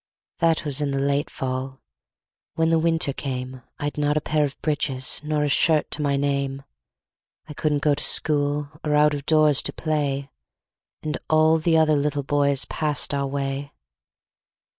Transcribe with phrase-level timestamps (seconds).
[0.39, 1.79] That was in the late fall.
[2.55, 6.17] When the winter came, I'd not a pair of breeches Nor a shirt to my
[6.17, 6.63] name.
[7.47, 10.31] I couldn't go to school, Or out of doors to play.
[11.03, 13.73] And all the other little boys Passed our way.